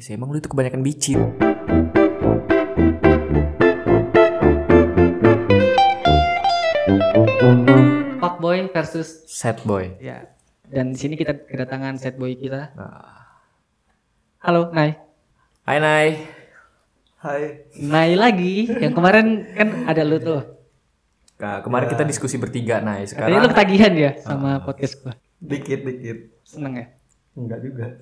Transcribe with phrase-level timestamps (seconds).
[0.00, 1.36] Ya sih, emang lu itu kebanyakan bicin.
[8.16, 9.92] Fuckboy versus Sad boy.
[10.00, 10.24] ya.
[10.72, 12.72] Dan di sini kita kedatangan set boy kita.
[12.80, 13.12] Nah.
[14.40, 14.96] Halo, Nay.
[15.68, 16.08] Hai Nay.
[17.20, 17.68] Hai.
[17.76, 18.72] Nay lagi.
[18.72, 20.64] Yang kemarin kan ada lu tuh.
[21.36, 23.04] Nah, kemarin kita diskusi bertiga Nay.
[23.04, 25.12] Katanya Sekarang lu ketagihan ya sama podcast gua.
[25.44, 26.40] Dikit dikit.
[26.48, 26.86] Seneng ya?
[27.36, 28.00] Enggak juga.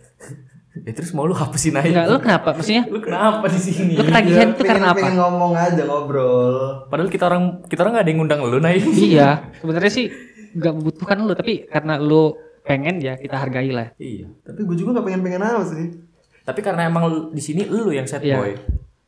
[0.80, 1.88] Ya terus mau lu apa sih Nay?
[1.88, 2.48] Enggak, lu kenapa?
[2.52, 3.94] Maksudnya Lu kenapa di sini?
[3.94, 4.96] lu ketagihan tuh pengen, karena apa?
[4.98, 6.56] pengen ngomong aja ngobrol.
[6.86, 8.76] Padahal kita orang kita orang gak ada yang ngundang lu Nay.
[9.08, 10.06] iya, sebenarnya sih
[10.50, 13.88] nggak membutuhkan lu, tapi karena lu pengen ya kita hargai lah.
[13.96, 14.28] iya.
[14.42, 15.86] Tapi gue juga gak pengen-pengen apa sih.
[16.42, 18.36] Tapi karena emang di sini lu yang sad Iya.
[18.36, 18.52] boy.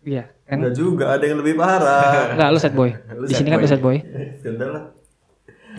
[0.01, 0.57] Iya, kan?
[0.61, 2.33] Enggak juga, ada yang lebih parah.
[2.33, 2.89] Enggak, lu set boy.
[3.21, 4.01] Lu Di sini kan lu set boy.
[4.41, 4.83] Sudah lah.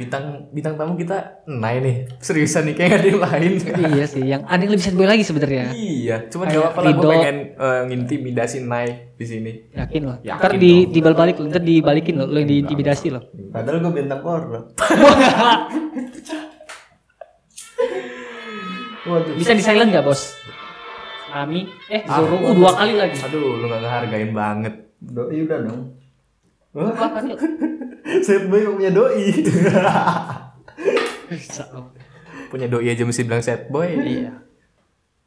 [0.02, 1.96] Bintang bintang tamu kita Nay nih.
[2.18, 3.52] Seriusan nih kayak gak ada yang lain.
[3.94, 5.66] iya sih, yang ada yang lebih boy lagi sebenarnya.
[5.78, 9.52] iya, cuma gak apa-apa lah gue pengen eh, ngintimidasi Nay di sini.
[9.78, 10.18] Yakin loh.
[10.26, 13.22] Yakin Ntar di dibalik lu, ntar dibalikin lo, lu yang diintimidasi lo.
[13.54, 14.60] Padahal gue bintang porno.
[19.02, 19.34] Waduh.
[19.38, 20.38] Bisa di silent nggak bos?
[21.32, 23.16] Ami, eh Zoro, uh, dua kali lagi.
[23.24, 24.74] Aduh, lu gak ngehargain banget.
[25.00, 25.96] Doi udah dong.
[26.76, 27.24] Wah, Apa?
[28.20, 29.32] Set boy punya doi.
[32.52, 33.88] Punya doi aja mesti bilang sad boy.
[33.88, 34.36] Iya.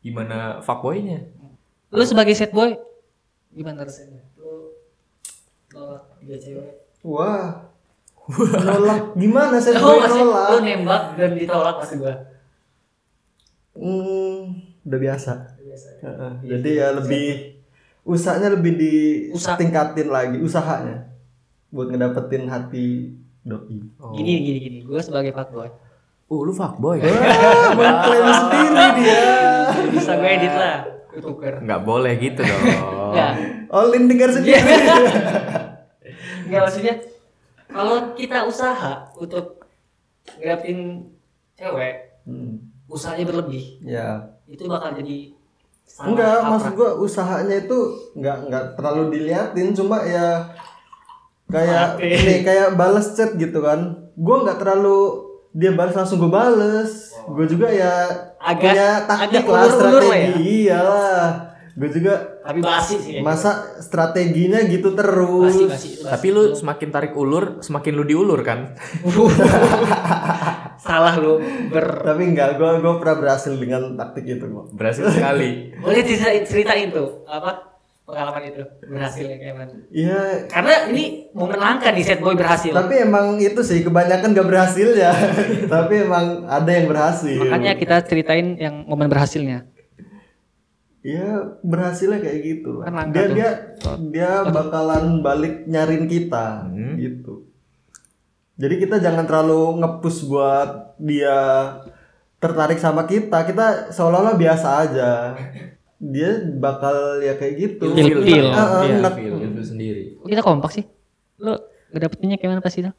[0.00, 1.24] Gimana fuckboynya?
[1.88, 2.76] Lu sebagai set boy
[3.50, 4.20] gimana rasanya?
[4.36, 4.74] Lu
[5.70, 6.68] nolak tiga cewek.
[7.00, 7.70] Wah.
[8.60, 10.48] Nolak gimana set Oh, boy nolak?
[10.50, 12.14] lu nembak dan ditolak maksud gua.
[13.74, 15.32] Hmm, udah biasa.
[16.04, 17.26] Heeh, Jadi ya lebih
[18.06, 18.70] usahanya lebih
[19.32, 19.56] Usaha.
[19.56, 21.08] ditingkatin lagi usahanya
[21.75, 23.11] buat ngedapetin hati
[23.42, 23.83] doi.
[24.14, 25.69] Gini gini gini, gua sebagai fuckboy.
[26.25, 27.03] Oh, lu fuckboy.
[27.03, 29.22] Wah, mengklaim sendiri dia.
[29.91, 30.77] Bisa gue edit lah.
[31.11, 31.55] Gue tuker.
[31.61, 32.62] Nggak boleh gitu dong.
[33.11, 33.33] Enggak.
[33.69, 34.62] All in dengar sendiri.
[36.44, 36.94] Enggak maksudnya
[37.66, 39.66] kalau kita usaha untuk
[40.38, 41.10] ngedapetin
[41.54, 41.94] cewek,
[42.25, 42.56] Hmm,
[42.88, 44.32] usahanya berlebih, ya.
[44.48, 45.28] itu bakal jadi
[46.00, 47.77] Enggak, maksud gua usahanya itu
[48.16, 50.48] enggak enggak terlalu diliatin, cuma ya
[51.47, 52.09] kayak Mati.
[52.09, 54.10] ini kayak balas chat gitu kan.
[54.15, 57.15] Gua enggak terlalu dia balas langsung gue bales.
[57.25, 60.43] Gue juga ya Agak- punya taktik agak lah ulur-ulur lah strategi.
[60.66, 61.22] Iyalah.
[61.75, 63.19] Gue juga Tapi basi sih.
[63.19, 65.50] masa strateginya gitu terus.
[65.50, 66.10] Basi basi basi.
[66.10, 68.75] Tapi lu semakin tarik ulur, semakin lu diulur kan?
[70.77, 71.38] salah lu
[71.71, 74.66] ber Tapi enggak, gue gue pernah berhasil dengan taktik itu kok.
[74.71, 75.75] Berhasil sekali.
[75.78, 76.03] boleh
[76.44, 77.73] ceritain tuh apa
[78.14, 82.94] pengalaman itu berhasilnya kayak mana Iya, karena ini momen langka nih set boy berhasil tapi
[82.97, 85.10] emang itu sih kebanyakan gak berhasil ya.
[85.75, 87.34] tapi emang ada yang berhasil.
[87.36, 89.66] makanya kita ceritain yang momen berhasilnya
[91.04, 92.80] Iya berhasilnya kayak gitu.
[92.80, 93.36] Kan langka dia tuh.
[93.36, 93.50] dia
[94.08, 96.97] dia bakalan balik nyariin kita Hmm.
[96.97, 97.44] gitu.
[98.56, 101.36] Jadi kita jangan terlalu ngepus buat dia
[102.41, 103.44] tertarik sama kita.
[103.44, 105.10] Kita seolah-olah biasa aja.
[106.04, 107.84] Dia bakal ya kayak gitu.
[109.00, 110.03] Nak- Feel, feel sendiri.
[110.20, 110.84] Kita kompak sih.
[111.38, 111.56] Lu
[111.91, 112.94] ngedapetinnya kayak mana pasti tuh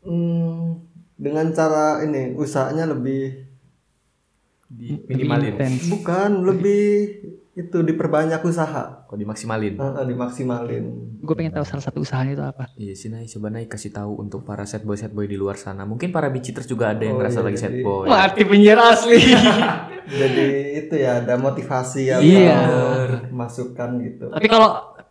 [0.00, 0.80] Hmm,
[1.14, 3.46] dengan cara ini usahanya lebih
[4.66, 5.56] Di minimalin.
[5.88, 6.86] Bukan lebih
[7.52, 9.04] itu diperbanyak usaha.
[9.04, 9.74] Kok dimaksimalin?
[9.76, 10.84] Ah, ah, dimaksimalin.
[11.20, 14.16] gue pengen tahu salah satu usahanya itu apa Iya sih Nay, coba Nay kasih tahu
[14.18, 15.84] untuk para sad boy sad boy di luar sana.
[15.84, 18.06] Mungkin para biciters juga ada yang Oh, ngerasa iya, lagi jadi- boy.
[18.06, 19.18] mati penyiar asli
[20.20, 20.44] Jadi
[20.80, 22.58] itu ya ada motivasi yang Iya.
[23.30, 24.26] masukan gitu.
[24.28, 24.70] tapi kalau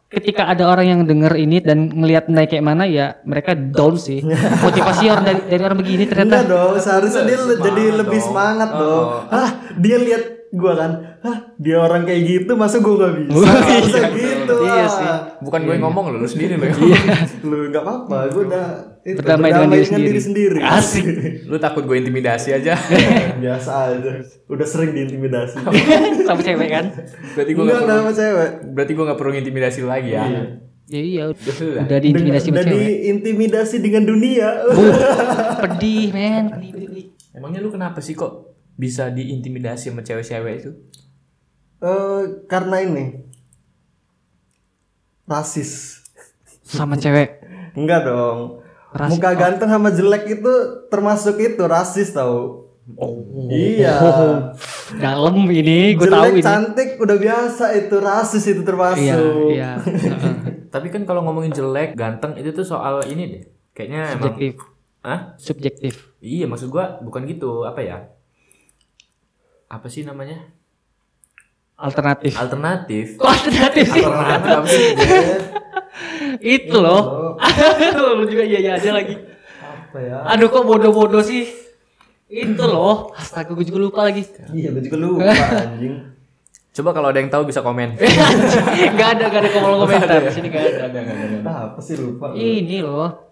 [0.09, 4.25] ketika ada orang yang denger ini dan ngelihat naik kayak mana ya mereka down sih
[4.65, 8.25] motivasi orang dari, dari orang begini Enggak ternyata dong, seharusnya dia Semangat jadi lebih dong.
[8.25, 8.79] semangat Oh.
[8.79, 9.05] dong.
[9.29, 10.91] Ah, dia lihat gua kan.
[11.19, 13.43] Hah, dia orang kayak gitu, masa gua nggak bisa?
[13.43, 14.71] Iya, Harusnya betul, gitu lah.
[14.71, 15.07] Iya sih.
[15.43, 16.71] Bukan gue yang ngomong loh, lu sendiri loh.
[17.49, 18.65] Lu nggak apa-apa, gua udah
[19.03, 20.59] itu, berdamai dengan diri sendiri, sendiri.
[20.59, 21.05] asik
[21.49, 22.75] lu takut gue intimidasi aja.
[23.43, 24.11] Biasa aja.
[24.47, 25.59] Udah sering diintimidasi.
[26.27, 26.85] sama cewek kan
[27.33, 28.49] Berarti gue gak nama cewek.
[28.75, 30.23] berarti gue gak perlu intimidasi lagi ya.
[30.89, 34.47] ya iya udah, udah diintimidasi sama Udah cewek diintimidasi dengan dunia.
[34.67, 34.91] Uh,
[35.63, 37.15] pedih men pedih.
[37.31, 40.71] Emangnya lu kenapa sih kok bisa diintimidasi sama cewek-cewek itu?
[41.79, 43.23] Eh, karena ini
[45.23, 46.03] rasis.
[46.69, 47.39] sama cewek
[47.79, 48.59] Enggak dong.
[48.91, 49.21] Rasis.
[49.21, 50.53] Muka ganteng sama jelek itu
[50.89, 52.65] termasuk itu rasis tau.
[53.47, 53.93] Iya.
[54.01, 54.35] Oh,
[55.03, 58.97] dalam ini gue tahu jelek ini cantik udah biasa itu rasis itu termasuk.
[59.05, 59.15] iya
[59.53, 60.33] iya Heeh.
[60.69, 63.43] Tapi kan kalau ngomongin jelek, ganteng itu tuh soal ini deh.
[63.73, 64.53] Kayaknya emang subjektif
[64.99, 65.19] Hah?
[65.39, 68.11] subjektif Iya, maksud gua bukan gitu, apa ya?
[69.69, 70.49] Apa sih namanya?
[71.79, 72.35] Alternatif.
[72.35, 73.05] Alternatif.
[73.15, 74.03] Kok alternatif sih?
[74.03, 74.79] Alternatif?
[76.59, 77.01] Itu loh.
[78.17, 79.15] Lu juga iya iya aja lagi.
[79.59, 81.47] apa ya Aduh kok bodoh-bodoh sih.
[82.27, 83.15] Itu loh.
[83.15, 84.27] Astaga gue juga lupa lagi.
[84.51, 85.95] iya gue juga lupa anjing
[86.69, 87.97] Coba kalau ada yang tahu bisa komen.
[88.99, 90.19] Gak ada gak ada kolom komentar.
[90.21, 91.01] Di sini gak ada.
[91.71, 93.31] apa sih lupa Ini loh.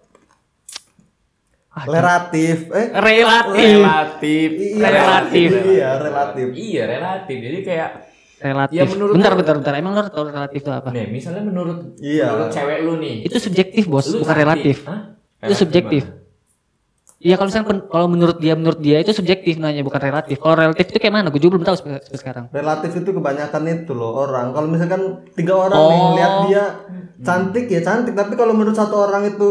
[1.78, 3.78] relatif eh Relatif.
[3.78, 4.50] Relatif.
[4.58, 5.50] iya Relatif.
[5.68, 7.36] iya relatif Iya relatif.
[7.38, 7.90] Jadi kayak
[8.38, 8.74] Relatif.
[8.74, 9.72] Ya, menurut- bentar bentar bentar.
[9.74, 10.88] Emang lo tau relatif itu apa?
[10.88, 12.26] nih misalnya menurut Iya.
[12.30, 13.16] menurut cewek lu nih.
[13.22, 14.76] Itu subjektif bos, lu bukan relatif.
[14.84, 15.18] Hah?
[15.40, 16.02] Itu subjektif.
[17.18, 20.38] Iya kalau misalnya pen- kalau menurut dia menurut dia itu subjektif nanya bukan relatif.
[20.38, 21.26] Kalau relatif itu kayak mana?
[21.28, 22.44] Gue juga belum tahu sampai sampai sekarang.
[22.48, 25.02] relatif itu kebanyakan itu loh orang kalau misalkan
[25.32, 26.14] tiga orang nih Oh.
[26.14, 26.64] lihat dia
[27.20, 29.50] cantik ya cantik tapi kalau menurut satu orang itu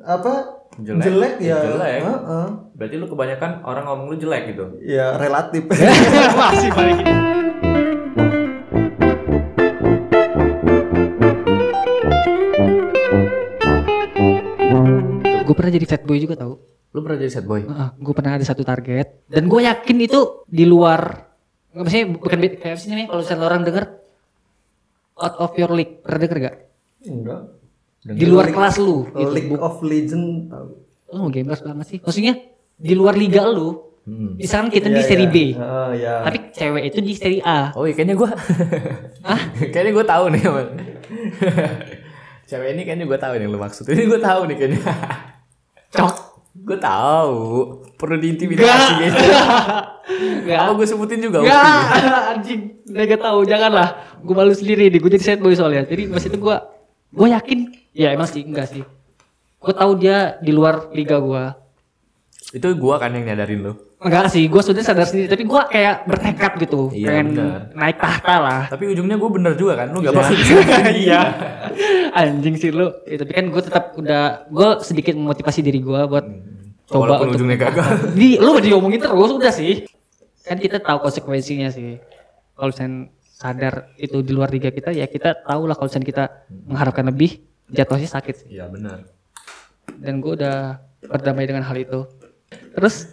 [0.00, 1.36] apa Jelek.
[1.38, 2.00] ya Jelek.
[2.00, 2.46] Heeh.
[2.72, 4.64] Berarti lu kebanyakan orang ngomong lu jelek gitu.
[4.80, 5.68] ya relatif
[6.40, 6.96] Masih balik
[15.70, 16.58] pernah jadi fat boy juga tau.
[16.90, 17.62] Lu pernah jadi sad boy?
[17.94, 21.30] gue pernah ada satu target dan gue yakin itu di luar
[21.70, 23.84] nggak maksudnya bukan kayak sih namanya kalau misalnya orang denger
[25.14, 26.56] out of your league pernah denger gak?
[27.06, 27.40] enggak
[28.02, 29.30] Di luar kelas lu gitu.
[29.30, 30.50] League of Legend
[31.14, 31.98] Lu mau gamers banget sih.
[32.02, 32.34] Maksudnya
[32.74, 33.86] di luar liga lu.
[34.02, 34.34] Hmm.
[34.34, 35.30] Misalkan kita di Iya, seri iya.
[35.30, 35.36] B.
[35.54, 37.70] Heeh, ya Tapi cewek itu di seri A.
[37.78, 38.34] Oh iya kayaknya gua
[39.70, 40.42] Kayaknya gua tahu nih.
[42.50, 44.80] Cewek ini kayaknya gua tahu nih yang lu maksud Ini gua tahu nih kayaknya
[45.90, 46.14] Cok.
[46.60, 47.38] Gua tahu
[47.94, 49.22] Perlu diintimidasi gitu
[50.44, 50.58] Gak.
[50.66, 51.80] Apa gua sebutin juga Gak,
[52.36, 52.60] anjing.
[52.90, 53.88] Udah gak tahu, janganlah.
[54.20, 55.86] Gue malu sendiri nih, gue jadi sad boy soalnya.
[55.86, 56.56] Jadi pas itu gue,
[57.14, 57.58] gue yakin,
[57.94, 58.82] ya emang sih, enggak sih.
[59.62, 61.44] Gue tahu dia di luar liga gue.
[62.50, 65.28] Itu gua kan yang nyadarin lu Enggak sih, gue sudah sadar sendiri.
[65.28, 67.60] Tapi gue kayak bertekad gitu, Iya, pengen benar.
[67.76, 68.62] naik tahta lah.
[68.72, 70.32] Tapi ujungnya gua bener juga kan Lu gak bakal
[71.04, 71.20] Iya.
[72.16, 72.88] Anjing sih lu.
[73.04, 76.24] Ya, tapi kan gue tetap udah, gue sedikit memotivasi diri gue buat
[76.90, 77.86] coba Walaupun untuk ujungnya gagal
[78.18, 79.86] di lu diomongin terus udah sih
[80.42, 82.02] kan kita tahu konsekuensinya sih
[82.58, 86.24] kalau misalnya sadar itu di luar liga kita ya kita tahu lah kalau misalnya kita
[86.66, 89.06] mengharapkan lebih jatuhnya sakit sih Iya benar
[90.02, 92.10] dan gue udah berdamai dengan hal itu
[92.50, 93.10] terus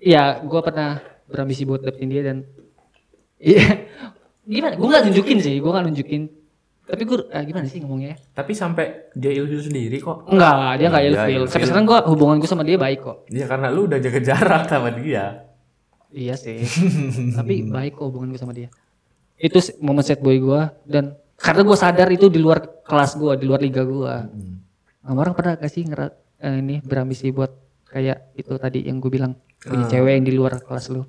[0.00, 2.36] ya gue pernah berambisi buat dapetin dia dan
[3.36, 3.86] iya
[4.44, 6.22] gimana gue nggak nunjukin sih gue nggak nunjukin
[6.90, 8.42] tapi gue eh, gimana sih ngomongnya ya?
[8.42, 11.46] Tapi sampai dia ilfil sendiri kok enggak dia nggak Iya, ilfil ilfil.
[11.46, 14.62] sampai sekarang gue hubungan gue sama dia baik kok Iya karena lu udah jaga jarak
[14.66, 15.46] sama dia
[16.10, 16.58] Iya sih.
[17.38, 18.66] Tapi baik kok hubungan gue sama dia.
[19.38, 23.46] Itu momen set boy gue dan karena gue sadar itu di luar kelas gue, di
[23.46, 24.14] luar liga gue.
[25.00, 26.12] Nah, orang pernah gak sih ngerat
[26.42, 27.54] eh, ini berambisi buat
[27.90, 31.04] kayak itu tadi yang gue bilang punya cewek yang di luar kelas lu.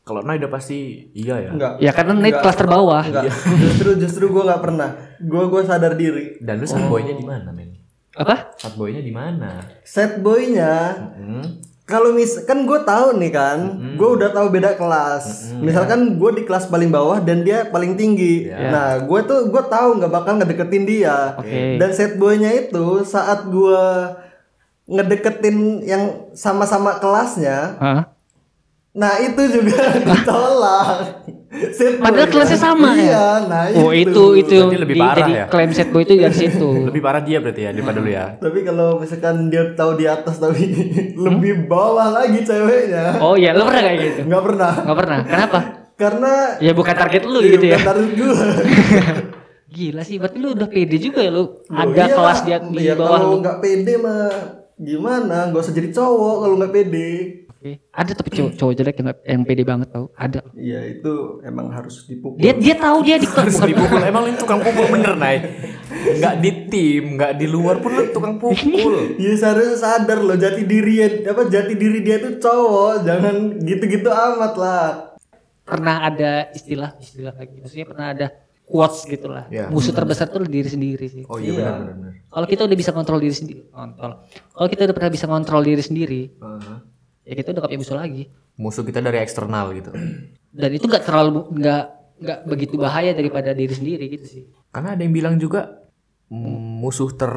[0.00, 0.78] Kalau Nay udah pasti
[1.12, 1.50] iya ya?
[1.50, 1.72] Enggak.
[1.78, 3.04] Ya karena naik kelas terbawah.
[3.04, 3.30] enggak.
[3.62, 4.90] Justru justru gue nggak pernah.
[5.20, 6.40] Gue gue sadar diri.
[6.40, 7.76] Dan lu sad boynya di mana men?
[8.12, 8.56] Apa?
[8.56, 9.60] Sad boynya di mana?
[9.82, 10.72] set boynya
[11.14, 11.62] Hmm.
[11.84, 13.58] kalau mis kan gue tahu nih kan
[13.94, 15.54] gue udah tahu beda kelas.
[15.56, 18.46] Misalkan gue di kelas paling bawah dan dia paling tinggi.
[18.46, 21.34] Nah gue tuh gue tahu nggak bakal ngedeketin dia.
[21.36, 21.76] Oke.
[21.76, 23.82] dan set boynya itu saat gue
[24.90, 26.02] ngedeketin yang
[26.32, 28.02] sama-sama kelasnya Hah?
[28.90, 31.22] nah itu juga ditolak
[32.00, 32.98] Padahal boy kelasnya sama ya?
[33.00, 35.44] iya nah Oh itu itu Berarti lebih di- parah jadi ya?
[35.46, 36.68] klaim set boy itu dari situ.
[36.88, 38.24] Lebih parah dia berarti ya daripada lu ya.
[38.44, 40.62] tapi kalau misalkan dia tahu di atas tapi
[41.12, 44.20] lebih bawah lagi ceweknya Oh iya, lo pernah kayak gitu?
[44.26, 45.18] nggak pernah Gak pernah.
[45.24, 45.58] Kenapa?
[45.92, 47.76] karena Ya bukan target lu Iya, gitu ya.
[47.76, 48.34] bukan target gue
[49.70, 52.14] Gila sih, berarti lu udah pede juga ya lu Loh, ada iyalah.
[52.16, 53.36] kelas di, di Iya, bawah kalau lu.
[53.40, 54.22] nggak pede mah
[54.80, 57.10] gimana nggak usah jadi cowok kalau nggak pede
[57.60, 57.76] Oke.
[57.92, 60.08] Ada tapi cowok, cowok jelek yang, yang pede banget tau.
[60.16, 60.40] Ada.
[60.56, 64.00] iya itu emang harus dipukul Dia dia tahu dia di Harus dipukul.
[64.00, 65.44] Emang lu tukang pukul bener Nay.
[65.92, 69.12] Nggak di tim, nggak di luar pun lu tukang pukul.
[69.20, 74.56] Iya seharusnya sadar loh jati diri apa jati diri dia tuh cowok jangan gitu-gitu amat
[74.56, 75.10] lah
[75.70, 77.62] pernah ada istilah istilah lagi.
[77.62, 78.26] Maksudnya pernah ada
[78.70, 79.50] quotes gitu lah.
[79.50, 79.66] Iya.
[79.68, 81.24] Musuh terbesar tuh diri sendiri sih.
[81.26, 82.12] Oh iya benar benar benar.
[82.30, 84.12] Kalau kita udah bisa kontrol diri sendiri, kontrol.
[84.54, 86.78] Kalau kita udah pernah bisa kontrol diri sendiri, Uh-huh.
[87.22, 88.22] ya kita udah gak punya musuh lagi.
[88.54, 89.90] Musuh kita dari eksternal gitu.
[90.50, 91.84] Dan itu gak terlalu nggak
[92.20, 94.42] nggak begitu bahaya daripada diri sendiri gitu sih.
[94.70, 95.82] Karena ada yang bilang juga
[96.28, 97.32] mm, musuh ter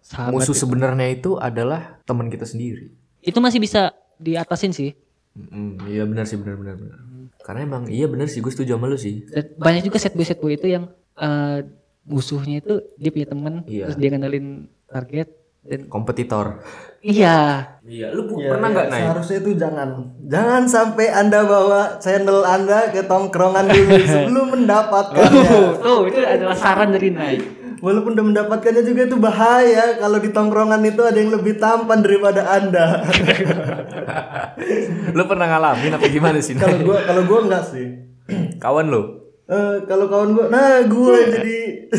[0.00, 2.90] Sahabat musuh sebenarnya itu adalah teman kita sendiri.
[3.20, 4.96] itu masih bisa diatasin sih.
[5.36, 6.98] Mm, iya benar sih benar benar benar.
[7.40, 9.24] Karena emang iya benar sih gue setuju sama lu sih.
[9.56, 11.58] Banyak juga set boy set boy itu yang eh,
[12.02, 13.84] musuhnya itu dia punya teman Iya.
[13.86, 14.46] terus dia ngenalin
[14.86, 15.28] target
[15.60, 16.64] Dan Kompetitor.
[17.00, 19.02] iya, Iya, lu Ya, pernah ya, nggak naik?
[19.04, 19.88] Seharusnya itu jangan
[20.24, 25.44] jangan sampai Anda bawa channel Anda ke tongkrongan dulu sebelum mendapatkannya.
[25.44, 27.42] tuh, tuh itu adalah saran dari naik.
[27.80, 32.44] Walaupun udah mendapatkannya juga itu bahaya kalau di tongkrongan itu ada yang lebih tampan daripada
[32.52, 33.00] Anda.
[35.16, 36.54] Lu pernah ngalamin apa gimana sih?
[36.60, 37.86] kalau gua kalau gua enggak sih.
[38.60, 39.02] Kawan lu?
[39.50, 41.90] Eh, kalau kawan gua, nah gua jadi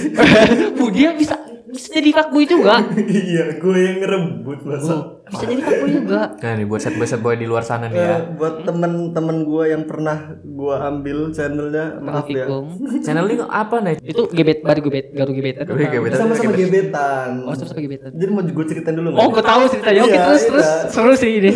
[0.78, 1.36] Bu, dia bisa
[1.72, 2.84] bisa jadi fuckboy juga.
[3.26, 4.96] iya, gua yang ngerebut masa.
[5.26, 6.22] Bisa jadi fuckboy juga.
[6.44, 8.12] Nah nih buat set boy set boy di luar sana nih ya.
[8.12, 12.46] Eh, buat temen-temen gua yang pernah gua ambil channelnya, maaf ya.
[12.46, 12.64] Assalamualaikum.
[13.06, 13.96] Channel ini apa nih?
[14.04, 15.64] Itu gebet baru gebet garu gebetan.
[15.66, 16.18] Gue gebetan.
[16.20, 17.30] Sama-sama gebetan.
[17.48, 18.12] Oh, sama gebetan.
[18.14, 20.02] Jadi mau gue ceritain dulu Oh, gue tahu ceritanya.
[20.04, 20.90] Oke, Iya, terus terus iya.
[20.92, 21.52] seru sih ini.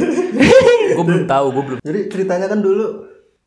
[0.96, 1.80] Gue belum tahu, gue belum.
[1.84, 2.86] Jadi ceritanya kan dulu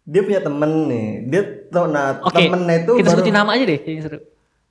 [0.04, 1.08] dia punya temen nih.
[1.28, 4.18] Dia tau nah temennya itu Kita baru sebutin nama aja deh, yang seru.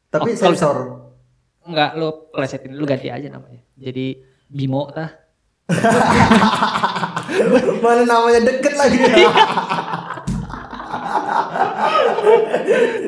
[0.08, 0.78] tapi Oh, sensor.
[1.68, 3.62] Enggak, lo plesetin lu ganti aja namanya.
[3.76, 5.12] Jadi Bimo tah.
[7.84, 8.98] Mana namanya deket lagi.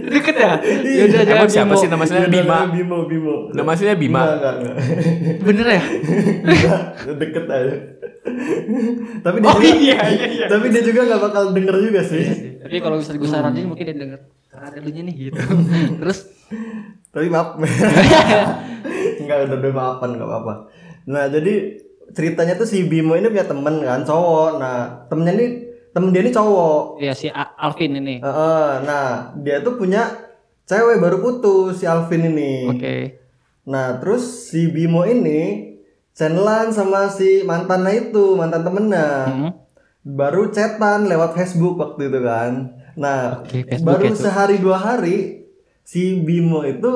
[0.10, 0.52] Deket ya?
[0.84, 1.80] Ya udah jangan Emang siapa Bimo.
[1.80, 2.58] sih nama aslinya Dia Bima?
[2.60, 3.36] namanya Bimo, Bimo.
[3.54, 4.22] Nama aslinya Bima.
[4.22, 4.76] Enggak, enggak, enggak.
[5.40, 5.84] Bener ya?
[7.16, 7.76] Deket aja.
[9.24, 10.46] tapi dia Oh, juga, iya, iya, iya.
[10.52, 12.24] tapi dia juga nggak bakal denger juga sih.
[12.60, 14.20] Tapi kalau bisa gue saranin mungkin dia denger.
[14.52, 15.40] Karena nih gitu.
[16.04, 16.20] Terus
[17.10, 17.58] Tapi maaf.
[19.22, 20.54] Enggak udah udah maafan enggak apa-apa.
[21.10, 21.78] Nah, jadi
[22.14, 24.58] ceritanya tuh si Bimo ini punya temen kan cowok.
[24.58, 25.48] Nah, temennya ini
[25.94, 27.02] temen dia ini cowok.
[27.02, 28.22] ya si Alvin ini.
[28.22, 30.06] Heeh, nah, dia tuh punya
[30.70, 32.70] cewek baru putus si Alvin ini.
[32.70, 32.96] Oke.
[33.70, 35.74] Nah, terus si Bimo ini
[36.14, 39.10] channelan sama si mantannya itu, mantan temennya.
[39.30, 39.52] Hmm.
[40.06, 42.82] Baru chatan lewat Facebook waktu itu kan.
[42.98, 44.22] Nah, Facebook baru ya tuh.
[44.26, 45.39] sehari dua hari
[45.90, 46.92] si Bimo itu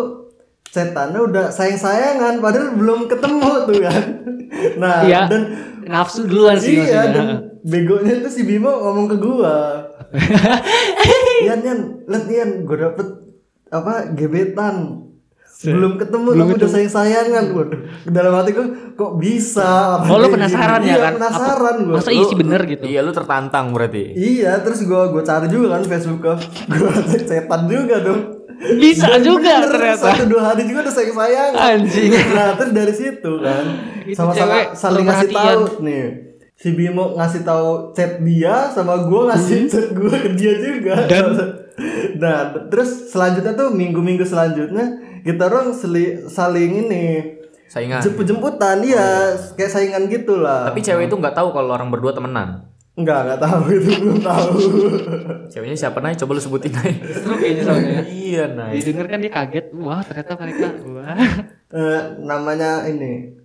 [0.63, 4.03] chatannya udah sayang-sayangan padahal belum ketemu tuh kan.
[4.73, 5.25] Nah, Iya.
[5.27, 5.43] dan
[5.83, 7.09] Nafsu duluan sih iya maksudnya.
[7.11, 7.27] dan
[7.63, 9.81] begonya tuh si Bimo ngomong ke gua.
[11.43, 13.07] Yan Yan, liat Yan, gua dapet
[13.67, 15.01] apa gebetan.
[15.63, 17.45] Belum ketemu tapi udah sayang-sayangan.
[17.49, 20.87] Waduh, dalam hati gua kok bisa Oh, lu kayak penasaran gini?
[20.87, 21.13] ya Iya, kan?
[21.15, 21.95] penasaran Apa- gua.
[21.97, 22.83] Masa iya sih bener gitu?
[22.85, 24.03] Iya lu tertantang berarti.
[24.13, 26.21] Iya, terus gua gua cari juga kan Facebook
[26.71, 28.21] gua cek setan juga dong.
[28.79, 30.07] Bisa Dan juga bener, ternyata.
[30.15, 31.51] Satu dua hari juga udah sayang sayang.
[31.53, 32.09] Anjing.
[32.31, 33.65] Nah terus dari situ kan
[34.15, 36.05] sama-sama saling ngasih tahu nih.
[36.53, 40.95] Si Bimo ngasih tahu chat dia sama gua ngasih chat gua ke dia juga.
[42.21, 47.05] nah terus selanjutnya tuh minggu-minggu selanjutnya kita orang seli- saling ini
[47.65, 48.05] Saingan.
[48.05, 50.69] jemput-jemputan iya kayak saingan gitu lah.
[50.69, 52.69] Tapi cewek itu nggak tahu kalau orang berdua temenan.
[52.93, 54.53] Enggak, enggak tahu itu belum tahu.
[55.49, 56.13] Ceweknya siapa nih?
[56.13, 56.93] Coba lu sebutin aja.
[57.09, 58.01] Seru kayaknya soalnya.
[58.05, 58.69] iya, nah.
[58.69, 59.65] Didengar kan dia kaget.
[59.81, 60.67] Wah, ternyata mereka.
[60.93, 61.17] Wah.
[61.73, 63.41] Eh, namanya ini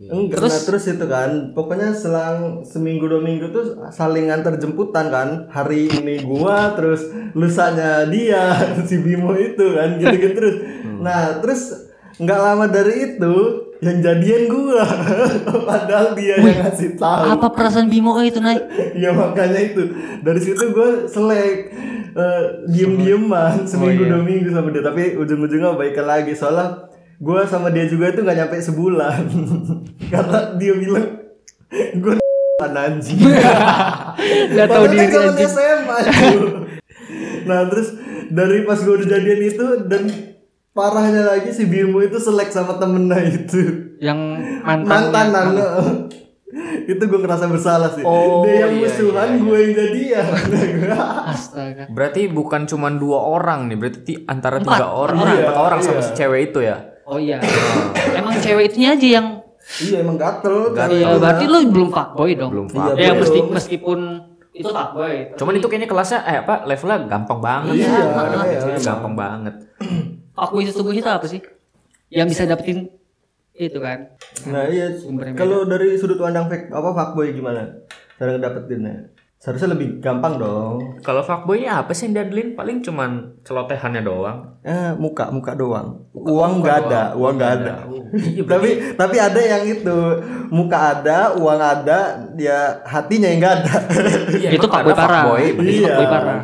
[0.00, 5.44] Enggak, terus, terus itu kan pokoknya selang seminggu dua minggu tuh saling antar jemputan kan
[5.52, 7.04] hari ini gua terus
[7.36, 8.56] lusanya dia
[8.88, 10.56] si Bimo itu kan gitu gitu terus
[11.04, 13.36] nah terus nggak lama dari itu
[13.80, 14.84] yang jadian gua.
[15.68, 17.24] Padahal dia yang ngasih tahu.
[17.36, 18.64] Apa perasaan Bimo itu naik?
[18.96, 19.82] ya makanya itu.
[20.20, 21.72] Dari situ gue selek
[22.12, 24.84] eh, diem dieman seminggu dua minggu sama dia.
[24.84, 26.36] Tapi ujung-ujungnya baikan lagi.
[26.36, 29.22] Soalnya gue sama dia juga itu nggak nyampe sebulan.
[30.12, 31.08] Karena dia bilang
[31.96, 32.14] gue
[32.60, 33.20] anjing.
[34.52, 35.48] Gak tahu diri anjing.
[35.48, 35.98] SMA
[37.48, 37.96] nah terus
[38.30, 40.02] dari pas gue udah jadian itu dan
[40.70, 44.20] parahnya lagi si Bimo itu selek sama temennya itu Yang
[44.62, 45.10] mantan.
[45.10, 45.46] mantan
[46.82, 49.38] itu gue ngerasa bersalah sih Oh, dia yang iya, musuhan iya, iya.
[49.40, 50.26] gue yang jadian
[51.30, 51.84] Astaga.
[51.86, 56.00] Berarti bukan cuma dua orang nih, berarti ti- antara tiga orang, Iya, empat orang sama
[56.00, 56.06] iya.
[56.06, 56.76] si cewek itu ya.
[57.06, 57.38] Oh iya.
[58.12, 59.26] Emang cewek itunya aja yang
[59.78, 60.96] iya emang gatel Gatel.
[60.96, 62.50] Iya, berarti lu belum fuckboy dong.
[62.50, 62.98] Belum Iya, fuck.
[62.98, 63.98] Ya mesti meskipun
[64.50, 65.14] itu fuckboy.
[65.34, 67.74] Cuman itu kayaknya kelasnya eh apa levelnya gampang banget.
[67.78, 68.02] Iya, ya.
[68.42, 68.76] Iya, iya.
[68.82, 69.54] gampang banget.
[70.40, 71.40] Fuckboy sesungguhnya itu apa sih?
[72.08, 72.88] Yang bisa dapetin
[73.52, 74.08] itu kan.
[74.42, 74.88] nah iya
[75.36, 77.84] kalau dari sudut pandang fake apa fuckboy gimana
[78.16, 82.52] cara ngedapetinnya seharusnya lebih gampang dong Kalau fuckboy ini apa sih yang diadelin?
[82.52, 84.38] Paling cuman celotehannya doang.
[84.62, 87.74] eh muka muka doang uang nggak ada uang nggak ada
[88.10, 89.98] Iya, tapi tapi ada yang itu
[90.48, 91.98] muka ada uang ada
[92.32, 93.74] dia hatinya yang nggak ada
[94.34, 95.22] Iya, itu fuckboy ada parah.
[95.26, 95.88] fuckboy, Itu Iya.
[95.90, 96.40] fuckboy parah.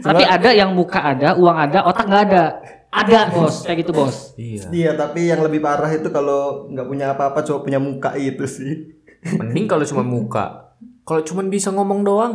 [0.00, 2.44] Tapi ada yang muka ada, uang ada, otak nggak ada.
[2.92, 4.36] Ada bos, kayak gitu bos.
[4.36, 4.68] Iya.
[4.68, 9.00] iya tapi yang lebih parah itu kalau nggak punya apa-apa cuma punya muka itu sih
[9.22, 10.74] Mending kalau cuma muka.
[11.06, 12.34] Kalau cuma bisa ngomong doang.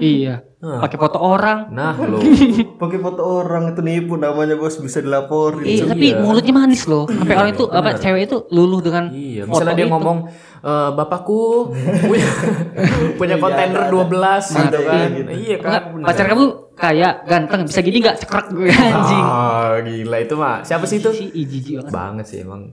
[0.00, 0.44] iya.
[0.60, 0.76] Hah.
[0.84, 1.72] pakai foto orang.
[1.72, 2.20] Nah lo,
[2.84, 5.64] Pakai foto orang itu nipu namanya bos bisa dilaporin.
[5.64, 7.08] Iya, tapi mulutnya manis loh.
[7.08, 9.48] Sampai orang itu apa cewek itu luluh dengan iya.
[9.48, 9.92] foto Misalnya dia itu.
[9.96, 10.18] ngomong,
[10.60, 11.72] "Eh, bapakku
[12.04, 12.28] punya
[13.20, 15.08] punya kontainer 12 gitu kan.
[15.32, 15.80] Iya kan.
[16.04, 16.44] Pacar kamu
[16.80, 19.22] kaya, ganteng, bisa gini nggak cekrek gue anjing.
[19.22, 20.64] Ah, gila itu mah.
[20.64, 21.12] Siapa sih itu?
[21.12, 21.92] Si banget.
[21.92, 22.72] Banget sih emang.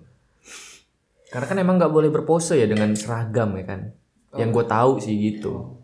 [1.27, 3.91] Karena kan emang nggak boleh berpose ya dengan seragam ya kan.
[4.39, 5.75] Yang gue tahu sih gitu.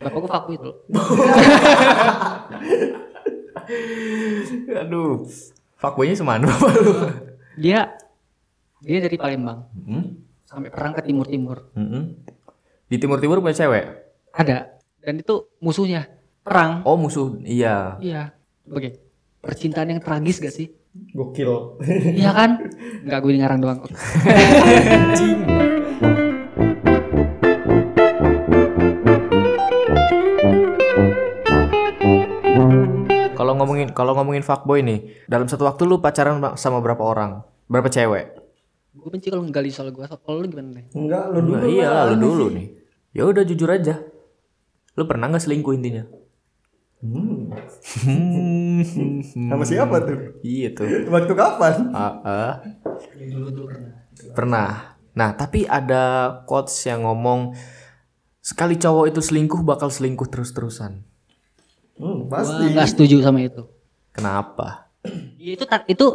[0.00, 0.64] Bapakku paku itu.
[0.64, 0.76] loh.
[4.80, 5.28] Aduh.
[5.76, 6.92] Fuckboynya semana bapak lu?
[7.60, 7.92] Dia
[8.80, 10.20] dia dari Palembang Hmm?
[10.44, 11.58] sampai perang ke Timur Timur.
[11.74, 12.14] Mm-mm.
[12.86, 13.84] Di Timur Timur punya cewek.
[14.32, 16.08] Ada dan itu musuhnya
[16.44, 16.84] perang.
[16.84, 17.96] Oh musuh, iya.
[18.04, 18.36] Iya.
[18.68, 19.00] Oke.
[19.40, 20.68] Percintaan yang tragis gak sih?
[21.16, 21.80] Gokil.
[22.14, 22.50] Iya kan?
[23.08, 23.80] Enggak gue ngarang doang.
[33.34, 37.40] Kalau ngomongin kalau ngomongin fuckboy nih, dalam satu waktu lu pacaran sama berapa orang?
[37.66, 38.44] Berapa cewek?
[38.94, 40.06] gue benci kalau ngegali soal gue.
[40.06, 40.86] Kalau lu gimana nih?
[40.96, 41.60] Enggak, lu dulu.
[41.60, 42.68] Nah, iya lah, lu dulu nih.
[43.12, 44.00] Ya udah jujur aja.
[44.96, 46.23] Lu pernah nggak selingkuh intinya?
[47.04, 47.52] Hmm.
[49.52, 50.40] Sama siapa tuh?
[50.40, 50.88] Iya tuh.
[51.12, 51.74] Waktu kapan?
[51.92, 52.52] Ah, ah.
[54.32, 54.96] Pernah.
[55.12, 57.52] Nah, tapi ada quotes yang ngomong
[58.40, 61.04] sekali cowok itu selingkuh bakal selingkuh terus-terusan.
[62.00, 62.72] Hmm, pasti.
[62.72, 63.68] nggak setuju sama itu.
[64.10, 64.88] Kenapa?
[65.36, 66.06] Ya, itu itu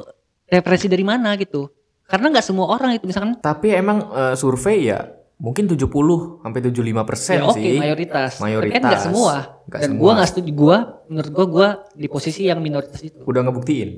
[0.50, 1.70] referensi dari mana gitu?
[2.10, 5.88] Karena nggak semua orang itu misalkan Tapi emang eh, survei ya mungkin 70
[6.44, 7.80] sampai 75 persen ya oke sih.
[7.80, 8.32] mayoritas.
[8.38, 8.70] Mayoritas.
[8.70, 9.36] Tapi kan nggak semua.
[9.66, 10.02] Nggak Dan semua.
[10.04, 10.52] gue nggak setuju.
[10.52, 10.78] Gue
[11.08, 13.24] menurut gue gue di posisi yang minoritas itu.
[13.24, 13.90] Udah ngebuktiin.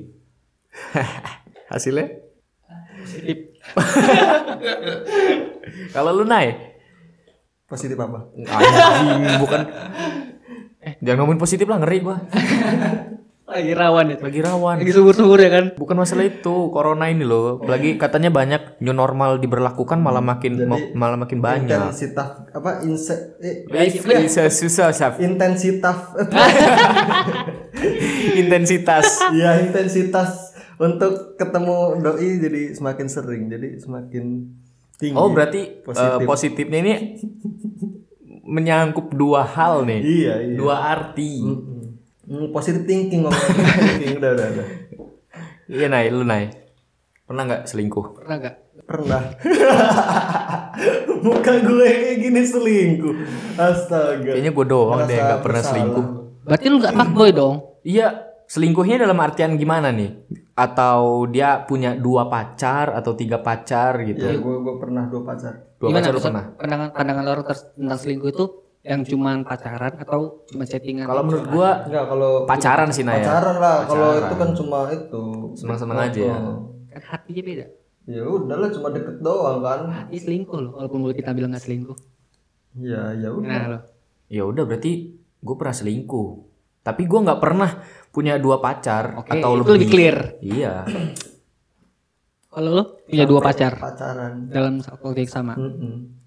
[1.72, 2.06] Hasilnya?
[3.02, 3.36] Positif.
[5.94, 6.54] Kalau lu naik?
[7.66, 8.28] Positif apa?
[8.36, 9.60] Anjing, bukan.
[10.78, 12.16] Eh, jangan ngomongin positif lah, ngeri gua.
[13.52, 14.22] Lagi rawan itu.
[14.22, 14.76] Lagi rawan.
[14.78, 15.64] Lagi subur-subur ya kan?
[15.74, 17.60] Bukan masalah itu, corona ini loh.
[17.60, 21.76] Lagi katanya banyak new normal diberlakukan malah makin malah makin banyak.
[21.92, 23.68] Intensitas apa inse eh,
[24.18, 25.18] Bisa susah, Syaf.
[25.18, 26.16] intensitas
[28.34, 29.06] Intensitas.
[29.32, 34.24] ya intensitas untuk ketemu doi jadi semakin sering jadi semakin
[34.96, 36.10] tinggi Oh, berarti Positif.
[36.12, 36.92] eh, positifnya ini
[38.44, 40.00] menyangkup dua hal nih.
[40.02, 41.40] iya iya Dua arti.
[41.40, 41.71] Hmm,
[42.48, 43.56] positive thinking ngomongin
[43.90, 44.66] thinking udah udah udah
[45.66, 46.52] Iya, Nay, lu Nay.
[47.22, 48.06] Pernah nggak selingkuh?
[48.14, 48.56] Pernah gak?
[48.82, 49.22] pernah
[51.24, 53.14] muka gue kayak gini selingkuh
[53.54, 55.70] astaga Kayaknya gue doang deh Ngerasa nggak pernah bersalah.
[55.70, 56.04] selingkuh.
[56.42, 57.54] Berarti lu gak fuckboy dong?
[57.82, 58.06] Iya,
[58.44, 60.10] selingkuhnya dalam artian gimana nih?
[60.52, 64.20] Atau dia punya dua pacar atau tiga pacar gitu?
[64.20, 66.00] ya gue gue pernah dua pacar Dua Gimana?
[66.00, 66.44] pacar lu pernah?
[66.52, 68.44] Pandangan pandangan orang tentang selingkuh itu
[68.82, 71.06] yang cuman pacaran atau cuma chattingan?
[71.06, 73.22] Kalau menurut gua Enggak kalau pacaran sih Naya.
[73.22, 75.22] pacaran lah kalau itu kan cuma itu
[75.54, 76.36] Senang-senang aja ya.
[76.92, 77.66] Kan hatinya beda.
[78.02, 80.72] ya udahlah cuma deket doang kan Hati selingkuh loh.
[80.74, 81.94] Walaupun mulut kita bilang gak selingkuh.
[82.74, 83.82] ya ya udah Nah loh.
[84.26, 86.28] Ya udah berarti gue pernah selingkuh.
[86.82, 87.70] Tapi gue nggak pernah
[88.10, 90.16] punya dua pacar Oke, atau itu lebih clear.
[90.42, 90.82] Iya.
[92.50, 95.54] Kalau lu punya dua pacar pacaran dalam waktu yang sama.
[95.54, 96.21] Mm-mm.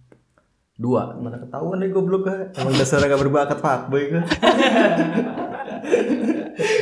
[0.75, 1.15] Dua.
[1.15, 4.23] mana ketahuan nih goblok kan emang dasar gak berbakat fuckboy kan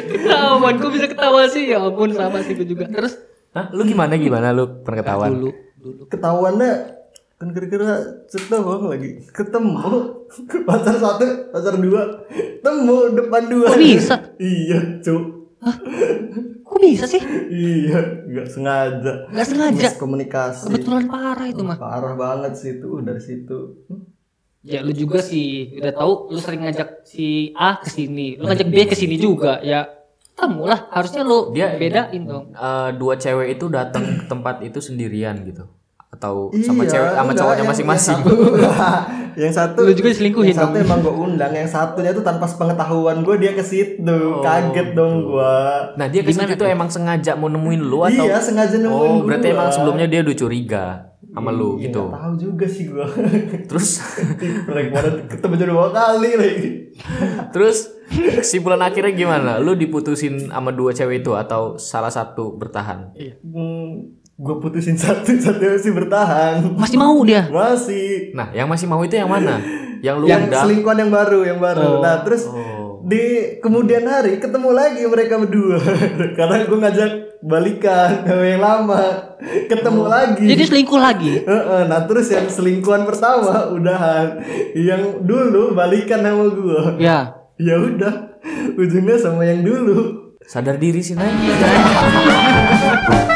[0.05, 1.67] Ketahuan, kok bisa ketawa sih?
[1.67, 2.85] Ya ampun sama sih gue juga.
[2.85, 3.17] Terus
[3.53, 3.69] Hah?
[3.69, 5.29] Lu gimana gimana lu pernah ketahuan?
[5.31, 6.03] dulu dulu.
[6.07, 6.71] ketahuannya
[7.35, 9.75] kan kira-kira doang lagi ketemu
[10.63, 12.23] pacar satu pacar dua
[12.63, 14.15] temu depan dua Kok bisa?
[14.39, 15.23] iya cuk
[16.73, 17.21] Kok bisa sih?
[17.47, 19.87] iya nggak sengaja Gak sengaja.
[19.95, 21.77] komunikasi Kebetulan parah itu mah.
[21.77, 23.77] parah banget sih itu dari situ
[24.63, 28.65] Ya lu juga sih udah tahu lu sering ngajak si A ke sini, lu ngajak
[28.65, 29.59] B ke sini juga.
[29.59, 29.91] Ya
[30.25, 30.87] ketemu lah.
[30.89, 32.45] Harusnya lu Dia- bedain dong.
[32.49, 35.67] Eh, dua cewek itu datang ke tempat itu sendirian gitu
[36.09, 38.17] atau sama Iya, cewek sama cowoknya masing-masing.
[39.35, 40.83] Yang satu, yang satu Lu juga diselingkuhin yang satu dong.
[40.83, 45.55] emang gue undang, yang satunya tuh tanpa sepengetahuan gue dia ke situ, kaget dong gue.
[45.93, 48.23] Nah dia ke sini tuh emang sengaja mau nemuin lu atau?
[48.23, 49.55] Iya sengaja nemuin Oh berarti gua.
[49.55, 50.85] emang sebelumnya dia udah curiga
[51.25, 52.03] sama lu Iya, gitu.
[52.07, 53.05] nggak tahu juga sih gue.
[53.69, 53.89] Terus
[55.29, 56.69] ketemu dua kali lagi.
[57.49, 57.89] terus
[58.37, 59.57] kesimpulan akhirnya gimana?
[59.57, 63.17] Lu diputusin sama dua cewek itu atau salah satu bertahan?
[63.41, 66.73] Hmm, gue putusin satu, satu masih bertahan.
[66.73, 67.45] Masih mau dia.
[67.47, 68.31] Masih.
[68.31, 69.57] Nah yang masih mau itu yang mana?
[69.99, 70.61] Yang lu yang undang?
[70.63, 71.99] selingkuhan yang baru, yang baru.
[71.99, 73.01] Nah terus Oh.
[73.03, 75.75] di kemudian hari ketemu lagi mereka berdua
[76.39, 77.09] karena gue ngajak
[77.41, 79.01] balikan sama yang lama
[79.67, 81.31] ketemu lagi Jadi selingkuh lagi.
[81.37, 84.39] Heeh, nah terus yang selingkuhan pertama udahan
[84.73, 87.31] yang dulu balikan sama gue Ya.
[87.55, 88.39] ya udah
[88.73, 91.27] ujungnya sama yang dulu Sadar diri sih Nay.